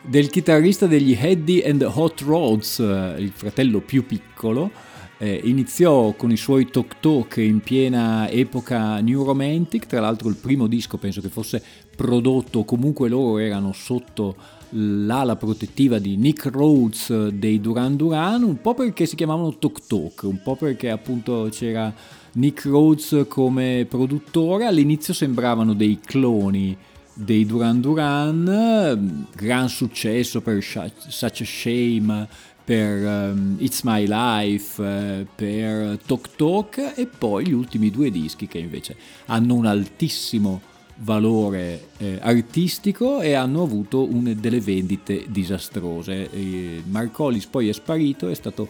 del 0.00 0.30
chitarrista 0.30 0.86
degli 0.86 1.18
Heady 1.20 1.62
and 1.62 1.82
Hot 1.82 2.20
Rods, 2.20 2.78
eh, 2.78 3.16
il 3.18 3.32
fratello 3.34 3.80
più 3.80 4.06
piccolo, 4.06 4.70
eh, 5.22 5.38
iniziò 5.44 6.12
con 6.14 6.30
i 6.30 6.36
suoi 6.36 6.70
Tok 6.70 7.00
Tok 7.00 7.36
in 7.38 7.60
piena 7.60 8.26
epoca 8.30 9.00
New 9.00 9.22
Romantic, 9.22 9.84
tra 9.84 10.00
l'altro 10.00 10.30
il 10.30 10.36
primo 10.36 10.66
disco 10.66 10.96
penso 10.96 11.20
che 11.20 11.28
fosse 11.28 11.62
prodotto, 12.00 12.64
comunque 12.64 13.10
loro 13.10 13.36
erano 13.36 13.72
sotto 13.74 14.34
l'ala 14.70 15.36
protettiva 15.36 15.98
di 15.98 16.16
Nick 16.16 16.46
Rhodes 16.46 17.10
eh, 17.10 17.30
dei 17.34 17.60
Duran 17.60 17.94
Duran, 17.94 18.42
un 18.42 18.58
po' 18.62 18.72
perché 18.72 19.04
si 19.04 19.16
chiamavano 19.16 19.58
Tok 19.58 19.86
Tok, 19.86 20.22
un 20.22 20.40
po' 20.42 20.56
perché 20.56 20.88
appunto 20.88 21.48
c'era 21.50 21.92
Nick 22.32 22.64
Rhodes 22.64 23.26
come 23.28 23.84
produttore, 23.86 24.64
all'inizio 24.64 25.12
sembravano 25.12 25.74
dei 25.74 26.00
cloni 26.02 26.74
dei 27.12 27.44
Duran 27.44 27.82
Duran, 27.82 28.48
eh, 28.48 29.36
gran 29.36 29.68
successo 29.68 30.40
per 30.40 30.62
Such 30.62 31.40
a 31.42 31.44
Shame, 31.44 32.26
per 32.64 33.04
ehm, 33.04 33.56
It's 33.58 33.82
My 33.82 34.06
Life, 34.08 34.82
eh, 34.82 35.26
per 35.34 35.98
Tok 36.06 36.34
Tok 36.34 36.92
e 36.96 37.06
poi 37.06 37.48
gli 37.48 37.52
ultimi 37.52 37.90
due 37.90 38.10
dischi 38.10 38.46
che 38.46 38.56
invece 38.56 38.96
hanno 39.26 39.52
un 39.52 39.66
altissimo 39.66 40.69
valore 41.02 41.88
eh, 41.98 42.18
artistico 42.20 43.20
e 43.20 43.34
hanno 43.34 43.62
avuto 43.62 44.02
un- 44.02 44.36
delle 44.38 44.60
vendite 44.60 45.24
disastrose. 45.28 46.30
E 46.30 46.82
Mark 46.86 47.18
Hollis 47.18 47.46
poi 47.46 47.68
è 47.68 47.72
sparito, 47.72 48.28
è 48.28 48.34
stato 48.34 48.68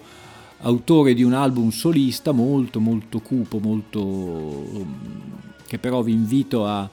autore 0.63 1.15
di 1.15 1.23
un 1.23 1.33
album 1.33 1.71
solista 1.71 2.33
molto 2.33 2.81
molto 2.81 3.21
cupo, 3.21 3.59
molto 3.59 4.87
che 5.67 5.79
però 5.79 6.03
vi 6.03 6.13
invito 6.13 6.67
a 6.67 6.89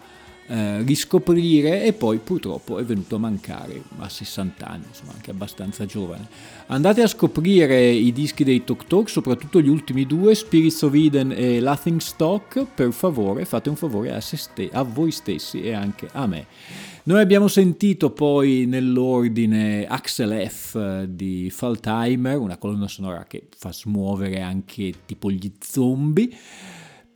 eh, 0.47 0.81
riscoprire 0.83 1.83
e 1.83 1.93
poi 1.93 2.19
purtroppo 2.19 2.79
è 2.79 2.83
venuto 2.83 3.15
a 3.15 3.19
mancare 3.19 3.81
a 3.99 4.07
60 4.07 4.65
anni, 4.65 4.86
insomma 4.88 5.12
anche 5.13 5.31
abbastanza 5.31 5.86
giovane. 5.86 6.27
Andate 6.67 7.01
a 7.01 7.07
scoprire 7.07 7.89
i 7.89 8.13
dischi 8.13 8.43
dei 8.43 8.63
Tok 8.63 8.86
Tok, 8.86 9.10
soprattutto 9.10 9.60
gli 9.60 9.69
ultimi 9.69 10.05
due, 10.05 10.36
Spirits 10.36 10.81
of 10.83 10.93
Eden 10.93 11.33
e 11.36 11.60
Laughing 11.60 11.99
Stock, 11.99 12.65
per 12.65 12.91
favore 12.91 13.45
fate 13.45 13.69
un 13.69 13.75
favore 13.75 14.13
a, 14.13 14.21
ste- 14.21 14.69
a 14.71 14.83
voi 14.83 15.12
stessi 15.12 15.62
e 15.62 15.73
anche 15.73 16.07
a 16.12 16.25
me. 16.27 16.45
Noi 17.03 17.21
abbiamo 17.21 17.47
sentito 17.47 18.12
poi 18.12 18.65
nell'ordine 18.65 19.86
Axel 19.88 20.45
F 20.49 20.75
eh, 20.75 21.05
di 21.10 21.49
Fall 21.49 21.79
Timer, 21.79 22.38
una 22.38 22.57
colonna 22.57 22.89
sonora 22.89 23.23
che 23.23 23.47
fa 23.55 23.71
smuovere 23.71 24.41
anche 24.41 24.93
tipo 25.06 25.31
gli 25.31 25.50
zombie. 25.60 26.29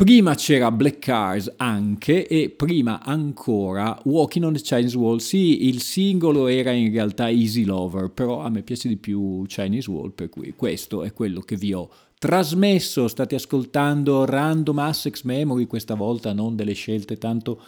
Prima 0.01 0.33
c'era 0.33 0.71
Black 0.71 0.97
Cars 0.97 1.53
anche 1.57 2.27
e 2.27 2.49
prima 2.49 3.03
ancora 3.03 3.95
Walking 4.05 4.45
on 4.45 4.53
the 4.53 4.59
Chinese 4.59 4.97
Wall. 4.97 5.17
Sì, 5.17 5.67
il 5.67 5.79
singolo 5.79 6.47
era 6.47 6.71
in 6.71 6.91
realtà 6.91 7.29
Easy 7.29 7.65
Lover, 7.65 8.09
però 8.09 8.41
a 8.41 8.49
me 8.49 8.63
piace 8.63 8.87
di 8.87 8.97
più 8.97 9.43
Chinese 9.45 9.91
Wall, 9.91 10.11
per 10.11 10.29
cui 10.29 10.55
questo 10.55 11.03
è 11.03 11.13
quello 11.13 11.41
che 11.41 11.55
vi 11.55 11.73
ho 11.73 11.87
trasmesso. 12.17 13.07
State 13.07 13.35
ascoltando 13.35 14.25
Random 14.25 14.79
Assex 14.79 15.21
Memory, 15.21 15.67
questa 15.67 15.93
volta 15.93 16.33
non 16.33 16.55
delle 16.55 16.73
scelte 16.73 17.19
tanto 17.19 17.61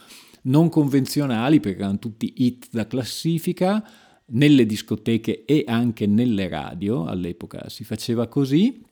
non 0.45 0.69
convenzionali, 0.69 1.59
perché 1.59 1.81
erano 1.81 1.99
tutti 1.99 2.34
hit 2.38 2.69
da 2.71 2.88
classifica, 2.88 3.88
nelle 4.29 4.65
discoteche 4.65 5.45
e 5.45 5.65
anche 5.67 6.07
nelle 6.07 6.47
radio, 6.47 7.05
all'epoca 7.05 7.69
si 7.69 7.84
faceva 7.84 8.27
così. 8.27 8.91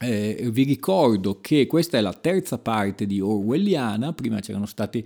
Eh, 0.00 0.48
vi 0.52 0.62
ricordo 0.62 1.40
che 1.40 1.66
questa 1.66 1.98
è 1.98 2.00
la 2.00 2.12
terza 2.12 2.58
parte 2.58 3.04
di 3.04 3.20
Orwelliana, 3.20 4.12
prima 4.12 4.38
c'erano 4.38 4.66
stati 4.66 5.04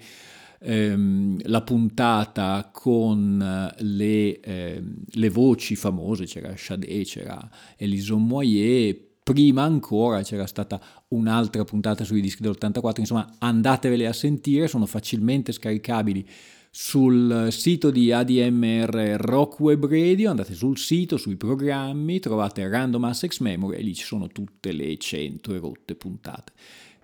ehm, 0.61 1.39
la 1.45 1.63
puntata 1.63 2.69
con 2.71 3.41
eh, 3.41 3.83
le, 3.83 4.41
ehm, 4.41 4.95
le 5.07 5.31
voci 5.31 5.77
famose, 5.77 6.27
c'era 6.27 6.53
Sade, 6.57 7.05
c'era 7.05 7.49
Elison 7.77 8.27
Moyer, 8.27 8.95
prima 9.23 9.63
ancora 9.63 10.23
c'era 10.23 10.47
stata 10.47 10.79
un'altra 11.09 11.65
puntata 11.65 12.05
sui 12.05 12.21
dischi 12.21 12.43
dell'84, 12.43 13.01
insomma 13.01 13.35
andatevele 13.39 14.07
a 14.07 14.13
sentire, 14.13 14.69
sono 14.69 14.85
facilmente 14.85 15.53
scaricabili 15.53 16.29
sul 16.75 17.49
sito 17.51 17.91
di 17.91 18.13
ADMR 18.13 19.17
Rock 19.19 19.61
Web 19.61 19.87
Radio, 19.87 20.31
andate 20.31 20.55
sul 20.55 20.79
sito, 20.79 21.19
sui 21.19 21.37
programmi, 21.37 22.19
trovate 22.19 22.67
Random 22.67 23.05
Access 23.05 23.41
Memory 23.41 23.77
e 23.77 23.83
lì 23.83 23.95
ci 23.95 24.05
sono 24.05 24.29
tutte 24.29 24.73
le 24.73 24.97
100 24.97 25.53
erotte 25.53 25.95
puntate 25.95 26.53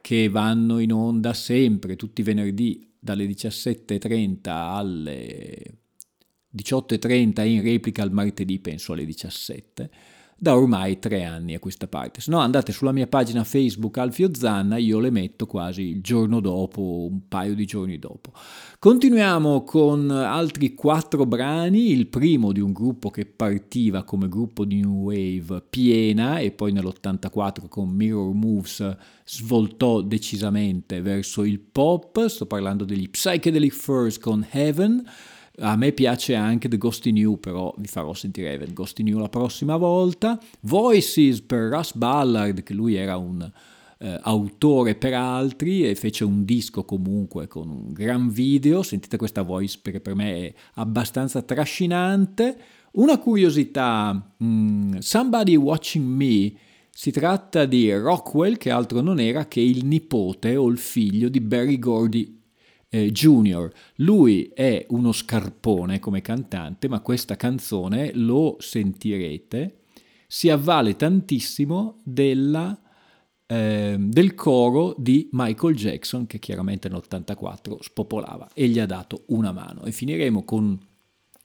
che 0.01 0.31
vanno 0.31 0.79
in 0.79 0.91
onda 0.91 1.35
sempre, 1.35 1.97
tutti 1.97 2.23
i 2.23 2.25
venerdì 2.25 2.91
dalle 2.99 3.27
17.30 3.27 4.39
alle 4.49 5.81
18.30 6.57 7.47
in 7.47 7.61
replica 7.61 8.03
al 8.03 8.11
martedì, 8.11 8.59
penso 8.61 8.95
alle 8.95 9.05
17 9.05 9.91
da 10.41 10.57
ormai 10.57 11.01
tre 11.01 11.25
anni 11.25 11.55
a 11.55 11.59
questa 11.59 11.89
parte. 11.89 12.21
Se 12.21 12.31
no 12.31 12.39
andate 12.39 12.71
sulla 12.71 12.93
mia 12.93 13.09
pagina 13.09 13.43
Facebook 13.43 13.99
Alfio 13.99 14.31
Zanna, 14.33 14.77
io 14.77 15.01
le 15.01 15.11
metto 15.11 15.47
quasi 15.47 15.83
il 15.83 16.01
giorno 16.01 16.39
dopo, 16.39 17.09
un 17.11 17.27
paio 17.27 17.57
di 17.57 17.65
giorni 17.65 17.99
dopo. 17.99 18.31
Continuiamo 18.79 19.65
con 19.65 20.09
altri 20.11 20.75
quattro 20.75 21.27
brani, 21.27 21.91
il 21.91 22.07
primo 22.07 22.53
di 22.53 22.61
un 22.61 22.73
gruppo 22.73 23.11
che 23.11 23.27
partiva 23.27 24.05
come 24.05 24.29
gruppo 24.29 24.65
di 24.65 24.81
New 24.81 25.11
Wave 25.11 25.65
piena 25.69 26.39
e 26.39 26.53
poi 26.53 26.71
nell'84 26.71 27.67
con 27.69 27.89
Mirror 27.89 28.33
Moves 28.33 28.97
svoltò 29.25 30.03
decisamente 30.03 31.01
verso 31.01 31.43
il 31.43 31.59
pop, 31.59 32.25
sto 32.27 32.47
parlando 32.47 32.85
degli 32.85 33.11
Psychedelic 33.11 33.73
Furs 33.73 34.19
con 34.19 34.47
Heaven, 34.49 35.05
a 35.61 35.77
me 35.77 35.93
piace 35.93 36.35
anche 36.35 36.69
The 36.69 36.79
Ghosty 36.79 37.11
New, 37.11 37.39
però 37.39 37.75
vi 37.79 37.89
farò 37.89 38.15
sentire 38.15 38.59
The 38.59 38.73
Ghosty 38.73 39.03
New 39.03 39.19
la 39.19 39.29
prossima 39.29 39.77
volta. 39.77 40.39
Voices 40.61 41.41
per 41.41 41.71
Russ 41.71 41.95
Ballard, 41.95 42.63
che 42.63 42.75
lui 42.75 42.95
era 42.95 43.17
un 43.17 43.51
eh, 43.99 44.19
autore 44.23 44.95
per 44.95 45.15
altri 45.15 45.89
e 45.89 45.95
fece 45.95 46.25
un 46.25 46.45
disco 46.45 46.85
comunque 46.85 47.49
con 47.49 47.69
un 47.69 47.93
gran 47.93 48.29
video. 48.29 48.83
Sentite 48.83 49.17
questa 49.17 49.43
voice 49.43 49.79
perché 49.83 50.01
per 50.01 50.15
me 50.15 50.47
è 50.47 50.55
abbastanza 50.75 51.43
trascinante. 51.43 52.57
Una 52.93 53.19
curiosità, 53.19 54.35
mm, 54.43 54.99
Somebody 54.99 55.57
Watching 55.57 56.05
Me, 56.05 56.53
si 56.91 57.11
tratta 57.11 57.65
di 57.65 57.93
Rockwell, 57.93 58.57
che 58.57 58.71
altro 58.71 59.01
non 59.01 59.21
era 59.21 59.47
che 59.47 59.61
il 59.61 59.85
nipote 59.85 60.57
o 60.57 60.69
il 60.69 60.79
figlio 60.79 61.29
di 61.29 61.41
Barry 61.41 61.79
Gordy 61.79 62.38
eh, 62.89 63.11
Junior. 63.11 63.73
Lui 63.97 64.51
è 64.55 64.87
uno 64.91 65.13
scarpone 65.13 65.99
come 65.99 66.21
cantante, 66.21 66.89
ma 66.89 67.01
questa 67.01 67.37
canzone, 67.37 68.13
lo 68.15 68.57
sentirete, 68.59 69.81
si 70.27 70.51
avvale 70.51 70.97
tantissimo 70.97 72.01
della, 72.03 72.79
eh, 73.47 73.97
del 73.99 74.35
coro 74.35 74.95
di 74.99 75.29
Michael 75.33 75.75
Jackson, 75.75 76.27
che 76.27 76.39
chiaramente 76.39 76.89
nell'84 76.89 77.79
spopolava 77.81 78.51
e 78.53 78.69
gli 78.69 78.79
ha 78.79 78.87
dato 78.87 79.25
una 79.29 79.53
mano. 79.53 79.85
E 79.85 79.93
finiremo 79.93 80.45
con 80.45 80.79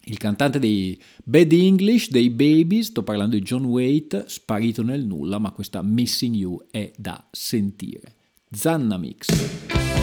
il 0.06 0.18
cantante 0.18 0.60
dei 0.60 1.02
Bad 1.24 1.54
English, 1.54 2.10
dei 2.10 2.30
Babies, 2.30 2.88
sto 2.88 3.04
parlando 3.04 3.38
di 3.38 3.42
John 3.42 3.64
Waite, 3.64 4.26
sparito 4.28 4.84
nel 4.84 5.06
nulla, 5.06 5.40
ma 5.40 5.52
questa 5.52 5.82
Missing 5.82 6.36
You 6.36 6.66
è 6.70 6.92
da 6.98 7.26
sentire. 7.32 8.16
Zanna 8.50 8.98
Mix. 8.98 10.03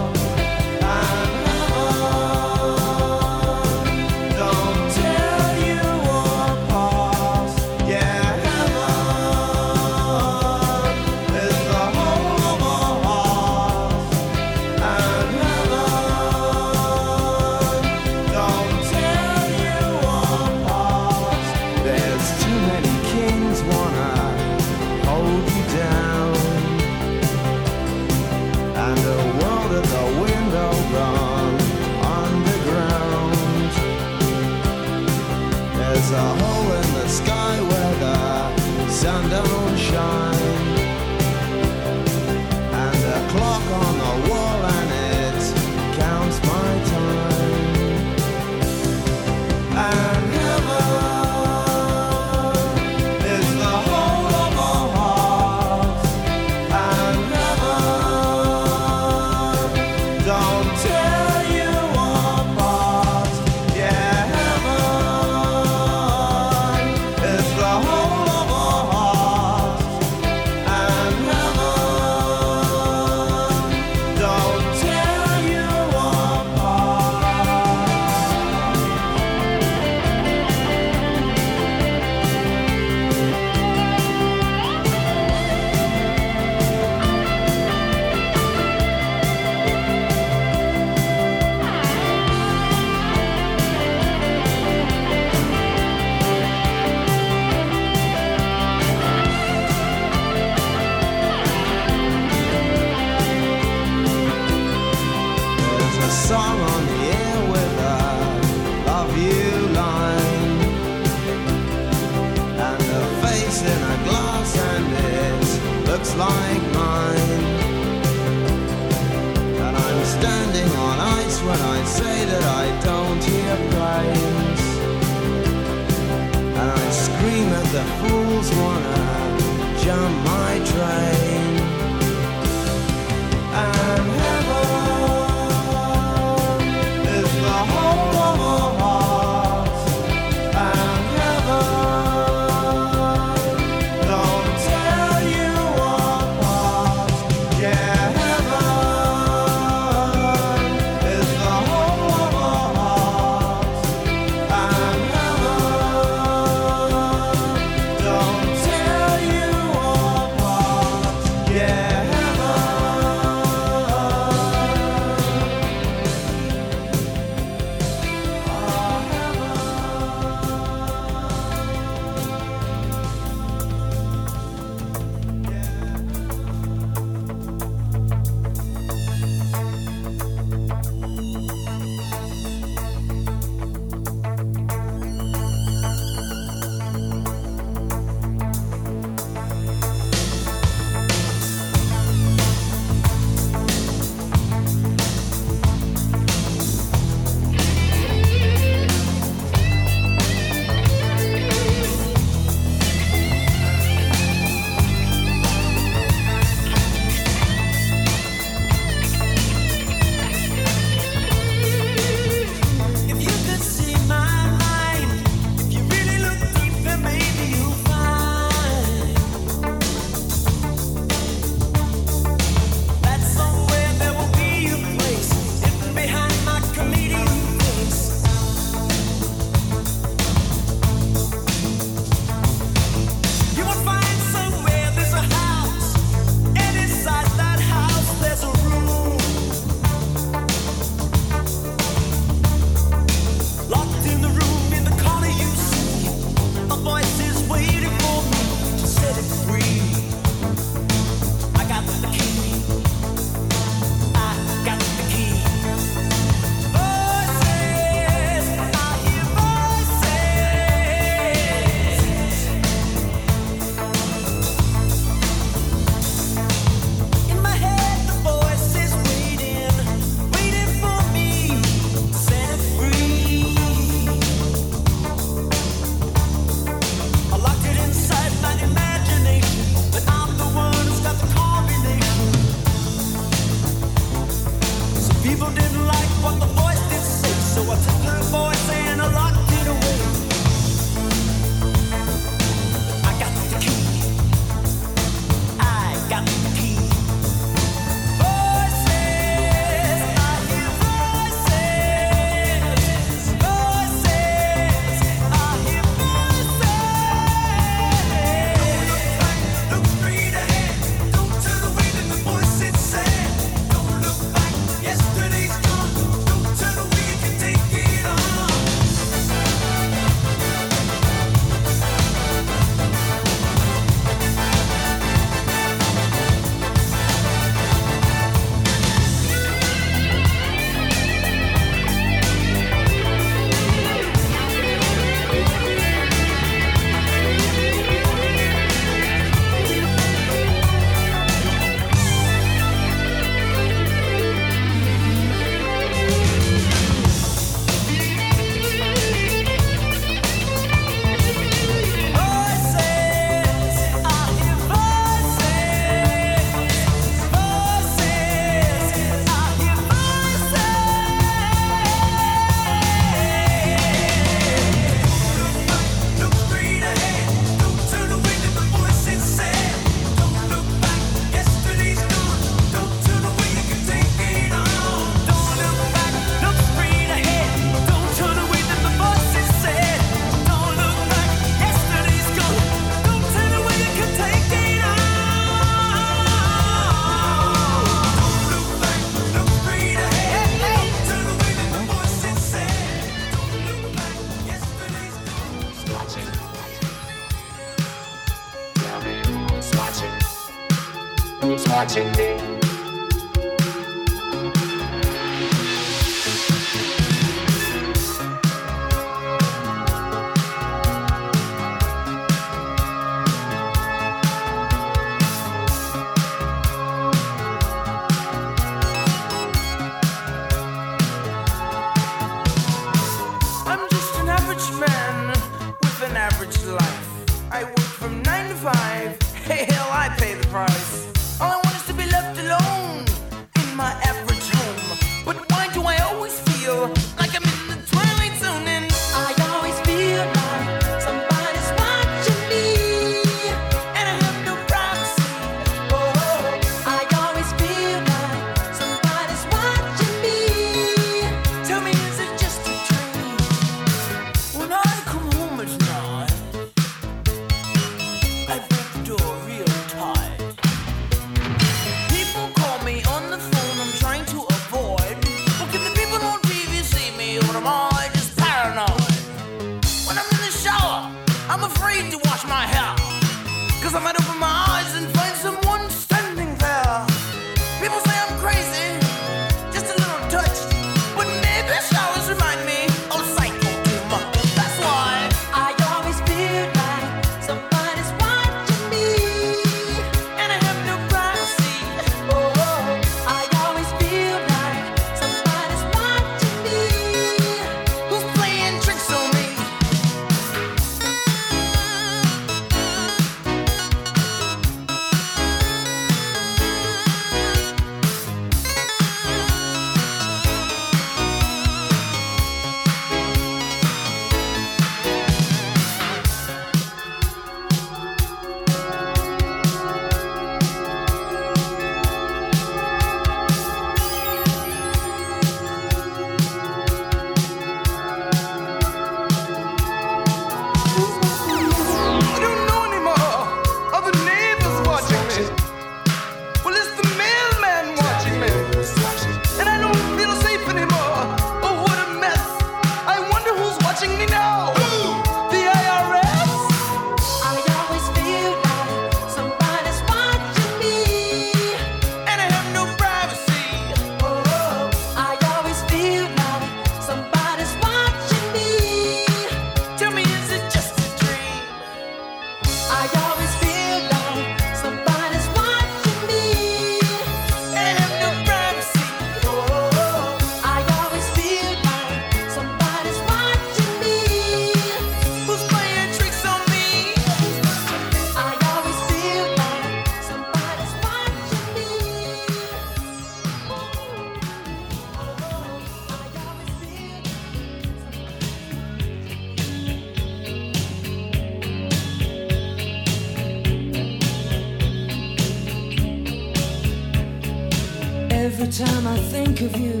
Time 598.70 599.06
I 599.08 599.18
think 599.18 599.62
of 599.62 599.76
you, 599.76 600.00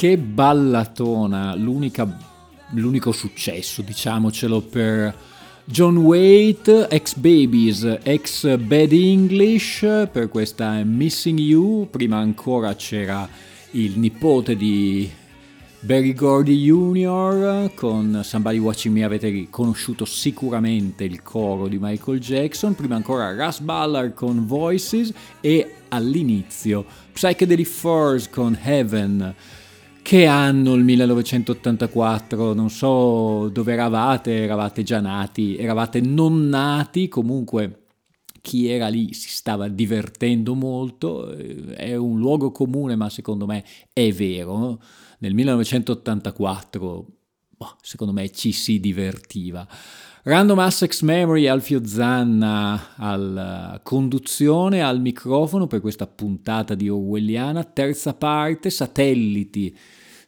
Che 0.00 0.16
ballatona, 0.16 1.54
l'unico 1.54 3.12
successo, 3.12 3.82
diciamocelo, 3.82 4.62
per 4.62 5.14
John 5.66 5.98
Waite, 5.98 6.88
ex 6.88 7.16
Babies, 7.16 7.98
ex 8.02 8.56
Bad 8.56 8.92
English, 8.92 10.08
per 10.10 10.30
questa 10.30 10.82
Missing 10.84 11.38
You. 11.38 11.88
Prima 11.90 12.16
ancora 12.16 12.74
c'era 12.76 13.28
il 13.72 13.98
nipote 13.98 14.56
di 14.56 15.06
Barry 15.80 16.14
Gordy 16.14 16.56
Jr. 16.56 17.70
con 17.74 18.22
Somebody 18.24 18.56
Watching 18.56 18.94
Me 18.94 19.04
avete 19.04 19.28
riconosciuto 19.28 20.06
sicuramente 20.06 21.04
il 21.04 21.22
coro 21.22 21.68
di 21.68 21.76
Michael 21.78 22.20
Jackson, 22.20 22.74
prima 22.74 22.96
ancora 22.96 23.34
Russ 23.34 23.58
Ballard 23.60 24.14
con 24.14 24.46
Voices 24.46 25.12
e 25.42 25.74
all'inizio 25.88 26.86
Psychedelic 27.12 27.66
Furs 27.66 28.30
con 28.30 28.58
Heaven. 28.62 29.34
Che 30.02 30.26
anno 30.26 30.74
il 30.74 30.82
1984? 30.82 32.52
Non 32.52 32.68
so 32.70 33.48
dove 33.48 33.72
eravate, 33.72 34.42
eravate 34.42 34.82
già 34.82 35.00
nati, 35.00 35.56
eravate 35.56 36.00
non 36.00 36.48
nati, 36.48 37.06
comunque 37.06 37.84
chi 38.40 38.68
era 38.68 38.88
lì 38.88 39.12
si 39.12 39.28
stava 39.28 39.68
divertendo 39.68 40.54
molto, 40.54 41.30
eh, 41.32 41.74
è 41.74 41.94
un 41.96 42.18
luogo 42.18 42.50
comune 42.50 42.96
ma 42.96 43.08
secondo 43.08 43.46
me 43.46 43.64
è 43.92 44.10
vero. 44.12 44.80
Nel 45.18 45.34
1984, 45.34 47.06
boh, 47.50 47.76
secondo 47.80 48.12
me 48.12 48.30
ci 48.30 48.50
si 48.52 48.80
divertiva. 48.80 49.66
Random 50.22 50.58
Assex 50.58 51.00
Memory, 51.00 51.46
Alfio 51.46 51.80
Zanna 51.86 52.94
alla 52.96 53.80
conduzione, 53.82 54.82
al 54.82 55.00
microfono 55.00 55.66
per 55.66 55.80
questa 55.80 56.06
puntata 56.06 56.74
di 56.74 56.90
Orwelliana, 56.90 57.64
terza 57.64 58.12
parte, 58.12 58.68
satelliti 58.68 59.74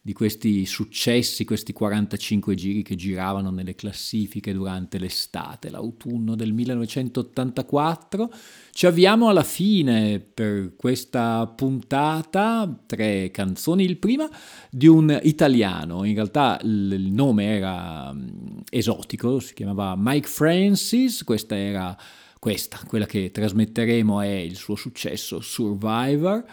di 0.05 0.13
questi 0.13 0.67
successi, 0.67 1.45
questi 1.45 1.73
45 1.73 2.57
giri 2.57 2.83
che 2.83 2.97
giravano 2.97 3.51
nelle 3.51 3.77
classifiche 3.77 4.53
durante 4.53 4.99
l'estate, 4.99 5.71
l'autunno 5.71 6.35
del 6.35 6.53
1984. 6.53 8.33
Ci 8.73 8.87
avviamo 8.87 9.29
alla 9.29 9.45
fine 9.45 10.19
per 10.19 10.75
questa 10.75 11.47
puntata, 11.47 12.83
tre 12.85 13.31
canzoni. 13.31 13.85
Il 13.85 13.99
prima 13.99 14.29
di 14.69 14.89
un 14.89 15.21
italiano, 15.23 16.03
in 16.03 16.15
realtà 16.15 16.59
il 16.65 17.13
nome 17.13 17.45
era 17.45 18.13
mm, 18.13 18.63
esotico, 18.71 19.39
si 19.39 19.55
chiamava 19.55 19.95
Mike 19.97 20.27
Francis, 20.27 21.23
questa 21.23 21.57
era 21.57 21.97
questa, 22.41 22.81
quella 22.89 23.07
che 23.07 23.31
trasmetteremo 23.31 24.21
è 24.21 24.27
il 24.27 24.57
suo 24.57 24.75
successo 24.75 25.41
Survivor. 25.41 26.45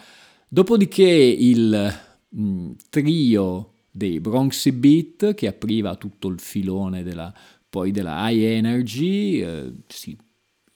Dopodiché 0.46 1.04
il 1.04 2.08
mm, 2.36 2.72
trio 2.88 3.72
dei 3.90 4.20
Bronx 4.20 4.70
Beat 4.70 5.34
che 5.34 5.46
apriva 5.46 5.96
tutto 5.96 6.28
il 6.28 6.38
filone 6.38 7.02
della, 7.02 7.32
poi 7.68 7.90
della 7.90 8.28
high 8.28 8.42
energy, 8.42 9.40
eh, 9.40 9.72
sì, 9.86 10.16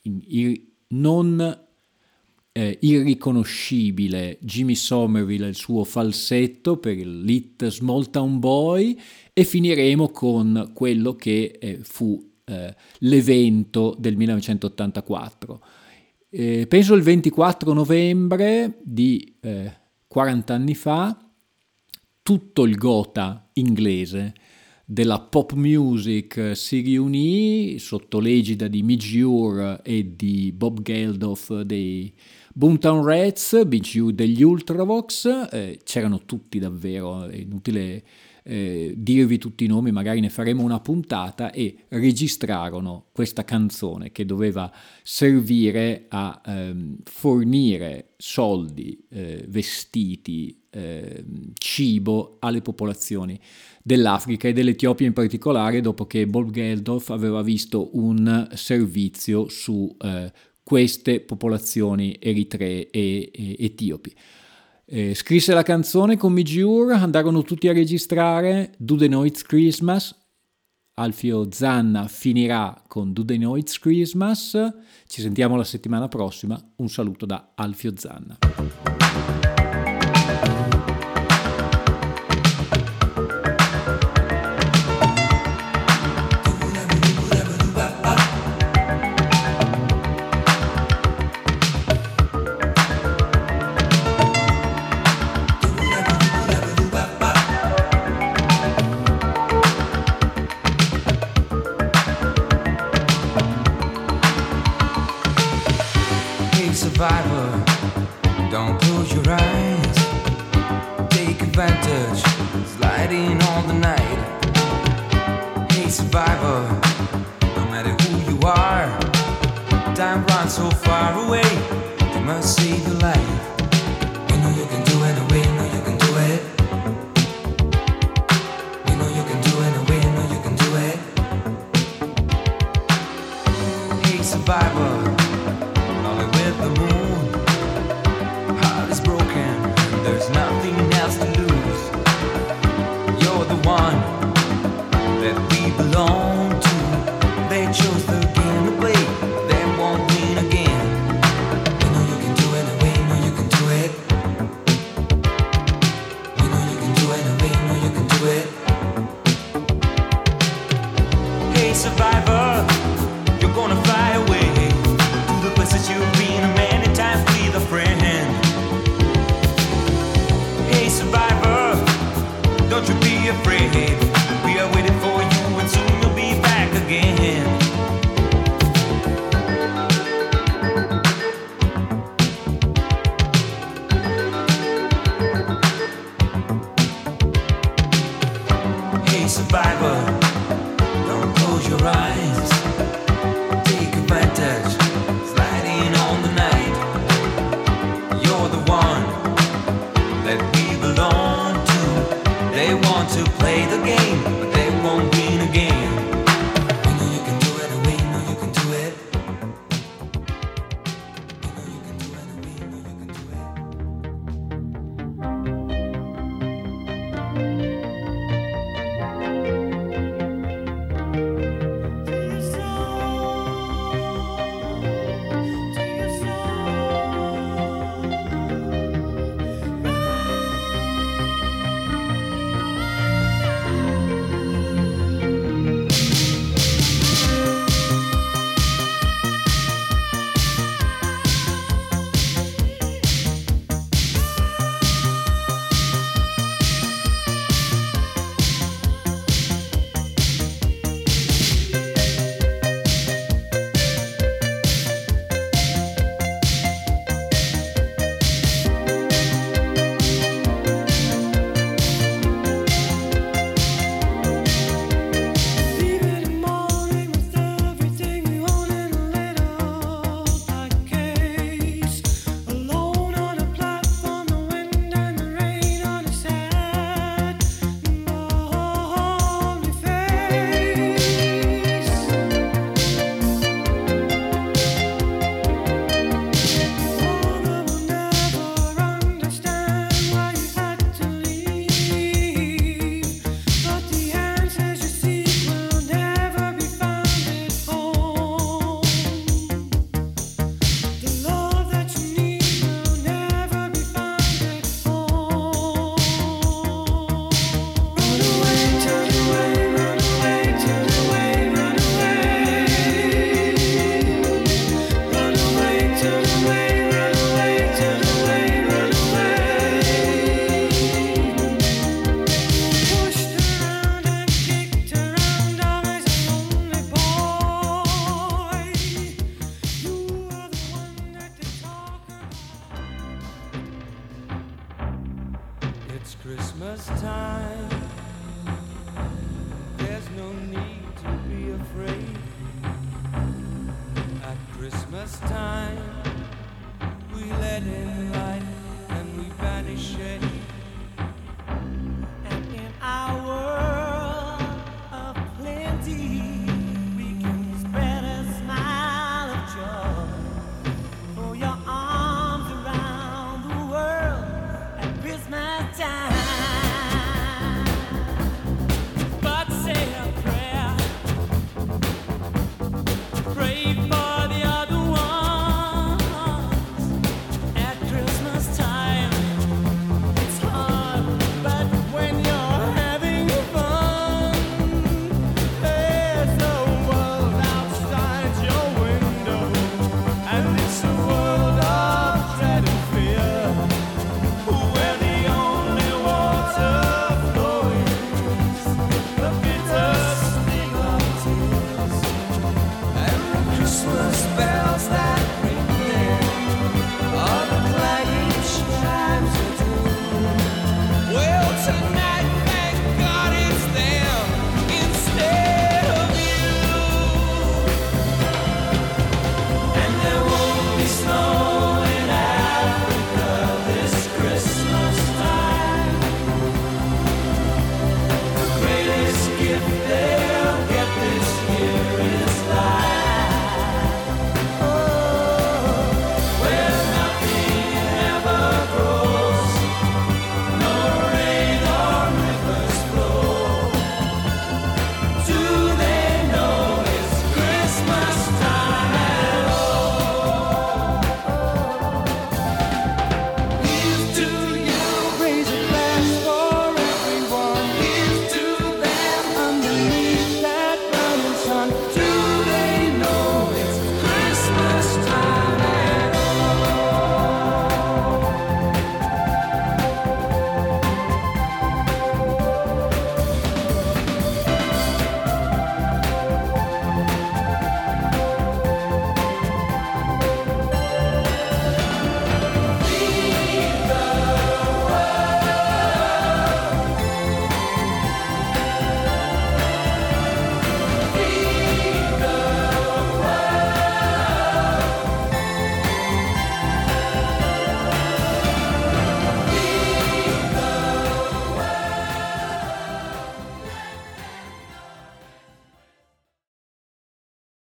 in- 0.01 0.21
ir- 0.25 0.61
non 0.89 1.63
eh, 2.57 2.77
irriconoscibile 2.81 4.37
Jimmy 4.39 4.75
Somerville 4.75 5.45
e 5.45 5.49
il 5.49 5.55
suo 5.55 5.83
falsetto 5.83 6.77
per 6.77 6.97
il 6.97 7.21
lit 7.21 7.67
Small 7.67 8.09
Town 8.09 8.39
Boy 8.39 8.97
e 9.33 9.43
finiremo 9.43 10.09
con 10.09 10.71
quello 10.73 11.15
che 11.15 11.57
eh, 11.59 11.79
fu 11.81 12.31
eh, 12.45 12.73
l'evento 12.99 13.95
del 13.99 14.15
1984. 14.15 15.61
Eh, 16.29 16.65
penso 16.67 16.93
il 16.93 17.01
24 17.01 17.73
novembre 17.73 18.79
di 18.83 19.35
eh, 19.41 19.73
40 20.07 20.53
anni 20.53 20.75
fa, 20.75 21.24
tutto 22.25 22.63
il 22.63 22.75
gotha 22.75 23.49
inglese 23.53 24.33
della 24.83 25.19
pop 25.19 25.53
music 25.53 26.53
si 26.55 26.79
riunì 26.79 27.77
sotto 27.77 28.19
l'egida 28.19 28.67
di 28.67 28.81
Midge 28.81 29.79
e 29.83 30.15
di 30.15 30.51
Bob 30.51 30.81
Geldof 30.81 31.61
dei 31.61 32.11
Boomtown 32.51 33.05
Rats, 33.05 33.63
BGU 33.67 34.09
degli 34.09 34.41
Ultravox, 34.41 35.49
eh, 35.51 35.79
c'erano 35.83 36.25
tutti 36.25 36.57
davvero, 36.57 37.27
è 37.27 37.35
inutile 37.35 38.03
eh, 38.41 38.93
dirvi 38.97 39.37
tutti 39.37 39.65
i 39.65 39.67
nomi, 39.67 39.91
magari 39.91 40.19
ne 40.19 40.29
faremo 40.29 40.63
una 40.63 40.79
puntata, 40.79 41.51
e 41.51 41.85
registrarono 41.89 43.07
questa 43.11 43.43
canzone 43.43 44.11
che 44.11 44.25
doveva 44.25 44.71
servire 45.03 46.05
a 46.09 46.41
ehm, 46.43 46.97
fornire 47.03 48.13
soldi, 48.17 49.05
eh, 49.09 49.45
vestiti, 49.47 50.64
ehm, 50.75 51.53
cibo 51.57 52.37
alle 52.39 52.61
popolazioni 52.61 53.39
dell'Africa 53.81 54.47
e 54.47 54.53
dell'Etiopia 54.53 55.07
in 55.07 55.13
particolare, 55.13 55.79
dopo 55.79 56.05
che 56.05 56.27
Bob 56.27 56.51
Geldof 56.51 57.09
aveva 57.11 57.41
visto 57.41 57.89
un 57.93 58.49
servizio 58.53 59.47
su 59.47 59.95
eh, 60.01 60.31
queste 60.63 61.19
popolazioni 61.21 62.17
eritree 62.19 62.89
e, 62.89 63.31
e 63.31 63.55
etiopi. 63.59 64.13
Eh, 64.87 65.15
scrisse 65.15 65.53
la 65.53 65.63
canzone 65.63 66.17
con 66.17 66.33
Mijiur, 66.33 66.91
andarono 66.91 67.41
tutti 67.43 67.67
a 67.67 67.73
registrare 67.73 68.73
Do 68.77 68.95
the 68.95 69.07
Noise 69.07 69.43
Christmas. 69.45 70.15
Alfio 70.97 71.51
Zanna 71.51 72.07
finirà 72.07 72.83
con 72.87 73.11
Do 73.11 73.25
the 73.25 73.37
Noise 73.37 73.79
Christmas. 73.79 74.57
Ci 75.07 75.21
sentiamo 75.21 75.55
la 75.55 75.63
settimana 75.63 76.07
prossima. 76.07 76.59
Un 76.77 76.89
saluto 76.89 77.25
da 77.25 77.51
Alfio 77.55 77.93
Zanna. 77.95 78.94